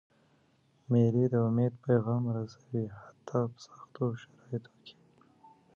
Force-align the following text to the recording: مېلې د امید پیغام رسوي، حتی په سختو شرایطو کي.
مېلې 0.89 1.25
د 1.33 1.35
امید 1.47 1.73
پیغام 1.85 2.23
رسوي، 2.37 2.85
حتی 3.01 3.39
په 3.51 3.57
سختو 3.65 4.05
شرایطو 4.21 4.73
کي. 4.85 4.95